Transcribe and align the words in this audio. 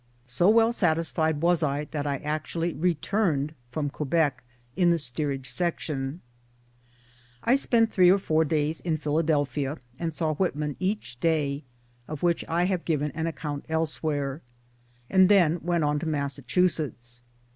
So 0.25 0.49
well 0.49 0.71
satisfied 0.71 1.41
was 1.43 1.61
I 1.61 1.85
that 1.91 2.07
I 2.07 2.17
actually 2.17 2.73
returned 2.73 3.53
(from 3.69 3.91
Quebec) 3.91 4.43
in 4.75 4.89
the 4.89 4.97
steerage 4.97 5.47
section! 5.51 6.21
I 7.43 7.55
spent 7.55 7.91
three 7.91 8.09
or 8.09 8.17
four 8.17 8.43
days 8.43 8.79
in 8.79 8.97
Philadelphia 8.97 9.77
and 9.99 10.11
saw 10.11 10.33
Whitman 10.33 10.75
each 10.79 11.19
day 11.19 11.65
(of 12.07 12.23
which 12.23 12.43
I 12.47 12.63
have 12.63 12.83
given 12.83 13.11
an 13.11 13.27
account 13.27 13.67
elsewhere 13.69 14.41
I); 14.41 14.49
and 15.13 15.29
then 15.29 15.59
went 15.61 15.83
on 15.83 15.99
to 15.99 16.07
Massachusetts. 16.07 17.21